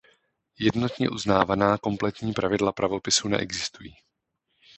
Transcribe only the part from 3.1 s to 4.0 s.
neexistují.